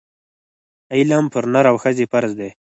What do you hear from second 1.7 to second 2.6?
او ښځي فرض دی